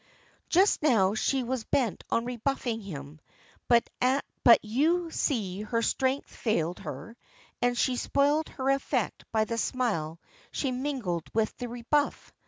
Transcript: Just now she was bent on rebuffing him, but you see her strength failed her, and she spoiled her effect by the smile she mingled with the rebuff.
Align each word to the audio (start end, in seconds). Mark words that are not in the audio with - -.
Just 0.49 0.81
now 0.81 1.13
she 1.13 1.43
was 1.43 1.63
bent 1.63 2.03
on 2.09 2.25
rebuffing 2.25 2.81
him, 2.81 3.19
but 3.67 3.87
you 4.63 5.11
see 5.11 5.61
her 5.61 5.83
strength 5.83 6.35
failed 6.35 6.79
her, 6.79 7.15
and 7.61 7.77
she 7.77 7.97
spoiled 7.97 8.49
her 8.49 8.71
effect 8.71 9.25
by 9.31 9.45
the 9.45 9.59
smile 9.59 10.19
she 10.51 10.71
mingled 10.71 11.29
with 11.35 11.55
the 11.57 11.69
rebuff. 11.69 12.33